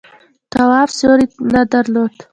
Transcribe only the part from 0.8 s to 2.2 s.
سیوری نه درلود.